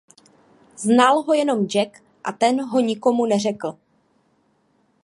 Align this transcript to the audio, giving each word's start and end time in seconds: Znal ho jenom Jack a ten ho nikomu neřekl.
Znal 0.83 1.21
ho 1.23 1.33
jenom 1.33 1.61
Jack 1.69 2.01
a 2.23 2.31
ten 2.33 2.59
ho 2.61 2.79
nikomu 2.81 3.25
neřekl. 3.25 3.73